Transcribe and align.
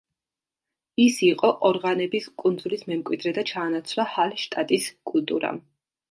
ის 1.01 1.17
იყო 1.25 1.49
ყორღანების 1.57 2.25
კულტურის 2.43 2.81
მემკვიდრე 2.91 3.33
და 3.39 3.43
ჩაანაცვლა 3.51 4.05
ჰალშტატის 4.15 4.89
კულტურამ. 5.13 5.61